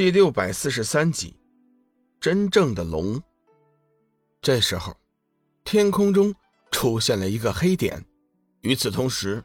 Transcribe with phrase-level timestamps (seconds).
[0.00, 1.36] 第六百四十三集，
[2.18, 3.22] 真正的龙。
[4.40, 4.96] 这时候，
[5.62, 6.34] 天空中
[6.70, 8.02] 出现了一个黑点，
[8.62, 9.44] 与此同时，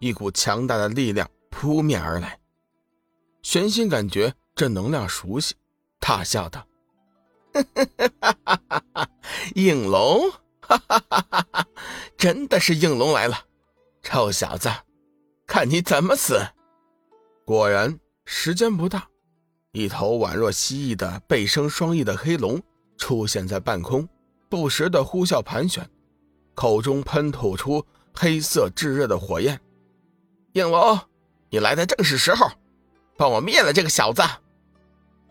[0.00, 2.36] 一股强大的力量扑面而来。
[3.42, 5.54] 玄心感觉这能量熟悉，
[6.00, 6.66] 他笑道
[9.54, 10.32] ：“应龙，
[10.62, 11.66] 哈哈哈哈哈，
[12.18, 13.46] 真的是应龙来了！
[14.02, 14.68] 臭小子，
[15.46, 16.44] 看你怎么死！”
[17.46, 19.08] 果然，时间不大。
[19.72, 22.60] 一头宛若蜥蜴的背生双翼的黑龙
[22.98, 24.06] 出现在半空，
[24.50, 25.88] 不时的呼啸盘旋，
[26.54, 27.82] 口中喷吐出
[28.12, 29.58] 黑色炙热的火焰。
[30.52, 30.98] 应龙，
[31.48, 32.50] 你来的正是时候，
[33.16, 34.22] 帮我灭了这个小子！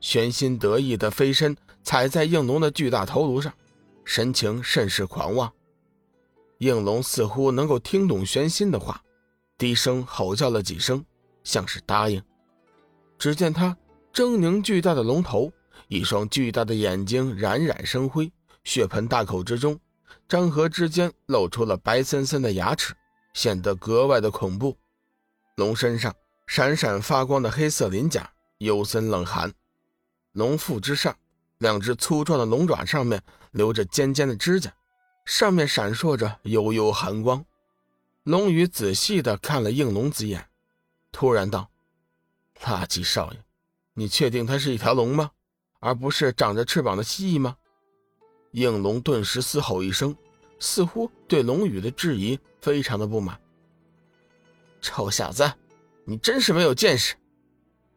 [0.00, 3.54] 玄心得意的飞身踩在应龙的巨大头颅上，
[4.04, 5.52] 神情甚是狂妄。
[6.58, 9.00] 应龙似乎能够听懂玄心的话，
[9.56, 11.04] 低声吼叫了几声，
[11.44, 12.20] 像是答应。
[13.16, 13.76] 只见他。
[14.14, 15.52] 狰狞巨大的龙头，
[15.88, 18.30] 一双巨大的眼睛冉冉生辉，
[18.62, 19.76] 血盆大口之中，
[20.28, 22.94] 张合之间露出了白森森的牙齿，
[23.32, 24.78] 显得格外的恐怖。
[25.56, 26.14] 龙身上
[26.46, 29.52] 闪闪发光的黑色鳞甲，幽森冷寒。
[30.30, 31.16] 龙腹之上，
[31.58, 34.72] 两只粗壮的龙爪上面留着尖尖的指甲，
[35.26, 37.44] 上面闪烁着幽幽寒光。
[38.22, 40.48] 龙宇仔细地看了应龙子眼，
[41.10, 41.68] 突然道
[42.62, 43.43] ：“垃圾少爷。”
[43.94, 45.30] 你确定它是一条龙吗？
[45.80, 47.56] 而不是长着翅膀的蜥蜴吗？
[48.52, 50.16] 应龙顿时嘶吼一声，
[50.58, 53.38] 似乎对龙宇的质疑非常的不满。
[54.80, 55.52] 臭小子，
[56.04, 57.14] 你真是没有见识！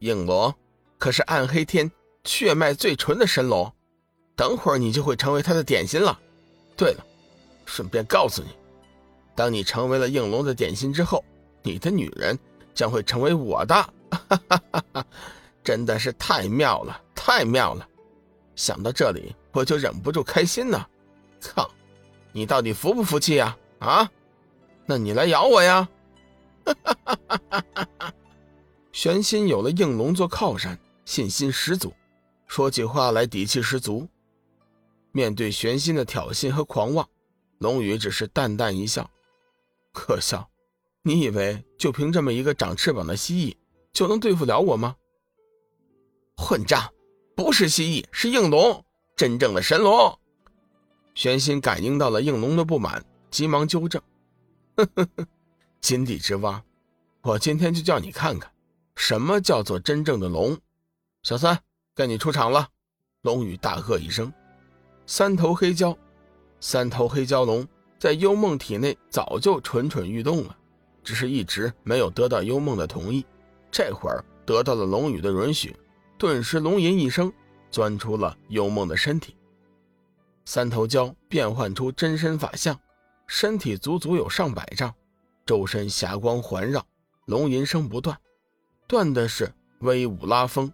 [0.00, 0.52] 应龙
[0.98, 1.90] 可是暗黑天
[2.24, 3.72] 血脉最纯的神龙，
[4.34, 6.18] 等会儿你就会成为他的点心了。
[6.76, 7.06] 对了，
[7.66, 8.48] 顺便告诉你，
[9.34, 11.24] 当你成为了应龙的点心之后，
[11.62, 12.38] 你的女人
[12.74, 13.74] 将会成为我的。
[13.74, 13.92] 哈
[14.48, 15.06] 哈哈哈！
[15.64, 17.88] 真的是太妙了，太妙了！
[18.54, 20.86] 想到这里，我就忍不住开心呢。
[21.40, 21.68] 靠，
[22.32, 23.56] 你到底服不服气呀？
[23.78, 24.08] 啊，
[24.84, 25.88] 那你来咬我呀！
[26.64, 28.14] 哈哈哈哈哈哈！
[28.92, 31.92] 玄心有了应龙做靠山，信心十足，
[32.46, 34.06] 说起话来底气十足。
[35.12, 37.08] 面对玄心的挑衅和狂妄，
[37.58, 39.10] 龙宇只是淡淡一笑
[39.92, 40.48] ：“可笑，
[41.02, 43.56] 你以为就凭这么一个长翅膀的蜥蜴
[43.92, 44.96] 就能对付了我吗？”
[46.36, 46.90] 混账！
[47.36, 48.84] 不是蜥蜴，是应龙，
[49.16, 50.18] 真正的神龙。
[51.14, 54.00] 玄心感应到了应龙的不满，急忙纠正
[54.76, 55.26] ：“呵呵呵，
[55.80, 56.62] 井底之蛙，
[57.22, 58.50] 我今天就叫你看看，
[58.94, 60.56] 什么叫做真正的龙。”
[61.24, 61.58] 小三，
[61.94, 62.68] 该你出场了。
[63.22, 64.32] 龙宇大喝一声
[65.06, 65.96] ：“三头黑蛟！”
[66.60, 67.66] 三头黑蛟龙
[67.98, 70.56] 在幽梦体内早就蠢蠢欲动了，
[71.02, 73.24] 只是一直没有得到幽梦的同意，
[73.70, 75.74] 这会儿得到了龙宇的允许。
[76.16, 77.32] 顿时，龙吟一声，
[77.70, 79.36] 钻出了幽梦的身体。
[80.44, 82.78] 三头蛟变换出真身法相，
[83.26, 84.94] 身体足足有上百丈，
[85.44, 86.84] 周身霞光环绕，
[87.26, 88.16] 龙吟声不断，
[88.86, 90.72] 断的是威武拉风。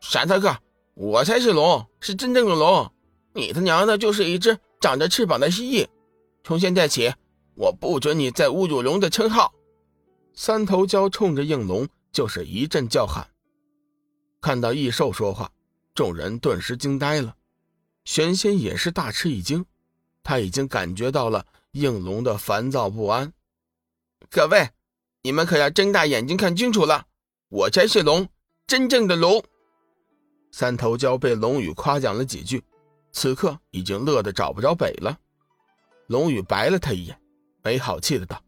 [0.00, 0.56] 傻大个，
[0.94, 2.92] 我才是龙，是真正的龙，
[3.32, 5.86] 你他娘的就是一只长着翅膀的蜥蜴！
[6.42, 7.12] 从现在起，
[7.54, 9.52] 我不准你再侮辱龙的称号！
[10.34, 13.26] 三头蛟冲着应龙就是一阵叫喊。
[14.50, 15.52] 看到异兽说话，
[15.94, 17.36] 众人顿时惊呆了。
[18.04, 19.64] 玄仙也是大吃一惊，
[20.24, 23.32] 他已经感觉到了应龙的烦躁不安。
[24.28, 24.68] 各位，
[25.22, 27.06] 你们可要睁大眼睛看清楚了，
[27.48, 28.28] 我才是龙，
[28.66, 29.40] 真正的龙！
[30.50, 32.60] 三头蛟被龙宇夸奖了几句，
[33.12, 35.16] 此刻已经乐得找不着北了。
[36.08, 37.16] 龙宇白了他一眼，
[37.62, 38.42] 没好气的道：“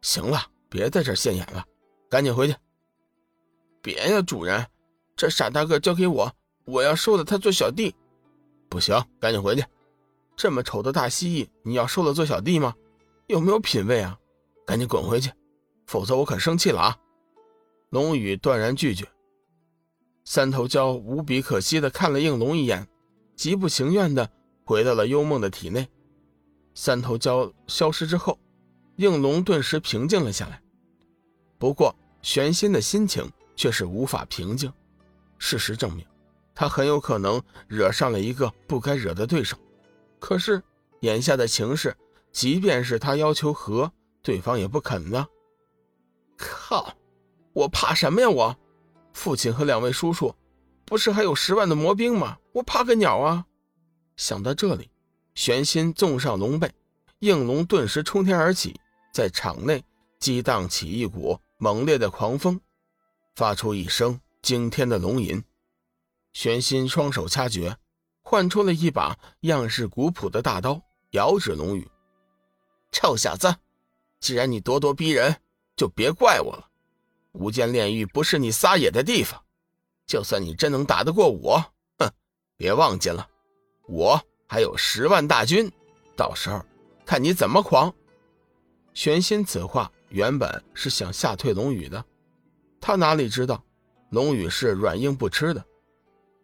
[0.00, 1.62] 行了，别在这现眼了，
[2.08, 2.56] 赶紧回去。”
[3.82, 4.66] 别呀，主人。
[5.22, 6.34] 这傻大个交给我，
[6.64, 7.94] 我要收了他做小弟。
[8.68, 9.64] 不行，赶紧回去！
[10.34, 12.74] 这么丑的大蜥蜴，你要收了做小弟吗？
[13.28, 14.18] 有没有品位啊？
[14.66, 15.30] 赶紧滚回去，
[15.86, 16.98] 否则我可生气了啊！
[17.90, 19.06] 龙宇断然拒绝。
[20.24, 22.88] 三头蛟无比可惜的看了应龙一眼，
[23.36, 24.28] 极不情愿的
[24.64, 25.88] 回到了幽梦的体内。
[26.74, 28.36] 三头蛟消失之后，
[28.96, 30.60] 应龙顿时平静了下来。
[31.60, 34.72] 不过玄心的心情却是无法平静。
[35.44, 36.06] 事实证明，
[36.54, 39.56] 他很有可能惹上了一个不该惹的对手。
[40.20, 40.62] 可是
[41.00, 41.96] 眼下的情势，
[42.30, 43.90] 即便是他要求和，
[44.22, 45.26] 对方也不肯呢。
[46.38, 46.96] 靠！
[47.52, 48.30] 我怕什么呀？
[48.30, 48.56] 我
[49.12, 50.32] 父亲和两位叔叔，
[50.84, 52.38] 不是还有十万的魔兵吗？
[52.52, 53.44] 我怕个鸟啊！
[54.16, 54.88] 想到这里，
[55.34, 56.72] 玄心纵上龙背，
[57.18, 58.78] 应龙顿时冲天而起，
[59.12, 59.84] 在场内
[60.20, 62.60] 激荡起一股猛烈的狂风，
[63.34, 64.20] 发出一声。
[64.42, 65.40] 惊天的龙吟，
[66.32, 67.76] 玄心双手掐诀，
[68.22, 71.88] 换出了一把样式古朴的大刀，遥指龙宇
[72.90, 73.54] ：“臭小子，
[74.18, 75.40] 既然你咄咄逼人，
[75.76, 76.68] 就别怪我了。
[77.30, 79.40] 无间炼狱不是你撒野的地方。
[80.06, 81.64] 就算你真能打得过我，
[81.98, 82.10] 哼，
[82.56, 83.26] 别忘记了，
[83.86, 85.70] 我还有十万大军，
[86.16, 86.60] 到时候
[87.06, 87.94] 看你怎么狂。”
[88.92, 92.04] 玄心此话原本是想吓退龙宇的，
[92.80, 93.64] 他哪里知道，
[94.12, 95.64] 龙宇是软硬不吃的。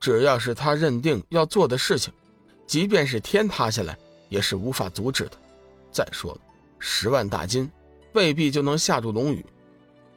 [0.00, 2.12] 只要是他认定要做的事情，
[2.66, 3.96] 即便是天塌下来，
[4.28, 5.32] 也是无法阻止的。
[5.92, 6.40] 再说了，
[6.80, 7.70] 十万大金
[8.12, 9.46] 未必就能吓住龙宇。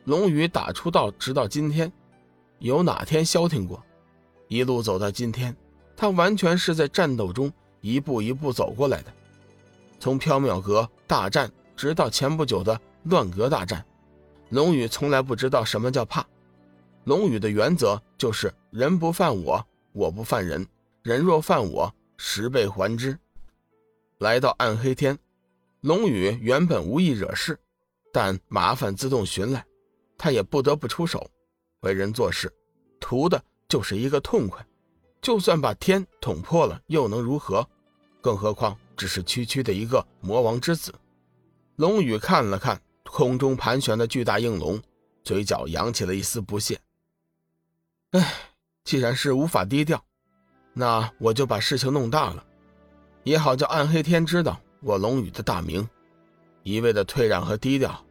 [0.06, 1.92] 龙宇打出道直到今天，
[2.58, 3.84] 有哪天消停过？
[4.48, 5.56] 一路走到今天，
[5.96, 7.52] 他完全是在战斗中
[7.82, 9.14] 一步一步走过来的。
[10.00, 13.86] 从缥缈阁大战，直到前不久的乱阁大战，
[14.50, 16.26] 龙宇从来不知道什么叫怕。
[17.06, 19.66] 龙宇的原则就是人不犯我。
[19.94, 20.68] 我不犯人，
[21.04, 23.18] 人若犯我，十倍还之。
[24.18, 25.18] 来到暗黑天，
[25.82, 27.58] 龙宇原本无意惹事，
[28.12, 29.66] 但麻烦自动寻来，
[30.18, 31.30] 他也不得不出手。
[31.82, 32.52] 为人做事，
[33.00, 34.66] 图的就是一个痛快。
[35.22, 37.66] 就算把天捅破了，又能如何？
[38.20, 40.94] 更何况只是区区的一个魔王之子。
[41.78, 44.82] 龙宇看了看空中盘旋的巨大应龙，
[45.24, 46.78] 嘴角扬起了一丝不屑。
[48.18, 48.34] 唉。
[48.84, 50.00] 既然是无法低调，
[50.72, 52.46] 那我就把事情弄大了，
[53.24, 55.88] 也好叫暗黑天知道我龙宇的大名。
[56.62, 58.06] 一味的退让和低调，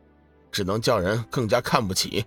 [0.50, 2.26] 只能叫人更加看不起。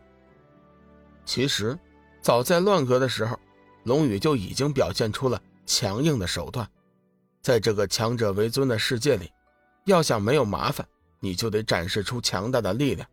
[1.26, 1.78] 其实，
[2.22, 3.38] 早在乱阁的时候，
[3.84, 6.66] 龙宇就已经表现出了强硬的手段。
[7.42, 9.30] 在这个强者为尊的世界里，
[9.84, 10.88] 要想没有麻烦，
[11.20, 13.06] 你就得展示出强大的力量。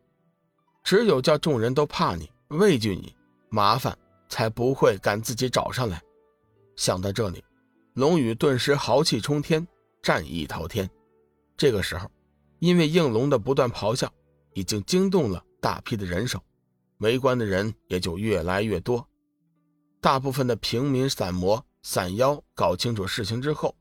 [0.85, 3.17] 只有叫众人都怕你、畏惧你，
[3.49, 3.99] 麻烦。
[4.35, 6.03] 才不会敢自己找上来。
[6.75, 7.45] 想到这里，
[7.93, 9.65] 龙宇顿时豪气冲天，
[10.03, 10.91] 战意滔天。
[11.57, 12.11] 这个时候，
[12.59, 14.13] 因为应龙的不断咆哮，
[14.53, 16.43] 已经惊动了大批的人手，
[16.99, 19.09] 围观的人也就越来越多。
[20.01, 23.73] 大部分的平民、散魔、散妖搞清楚事情之后，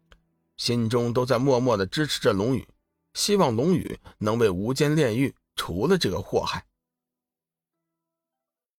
[0.57, 2.63] 心中都在默默的支持着龙宇，
[3.15, 6.63] 希望龙宇能为无间炼狱除了这个祸害。